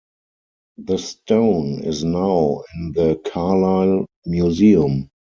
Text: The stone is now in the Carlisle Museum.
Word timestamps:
The 0.79 0.97
stone 0.97 1.83
is 1.83 2.03
now 2.03 2.63
in 2.73 2.91
the 2.93 3.17
Carlisle 3.23 4.07
Museum. 4.25 5.11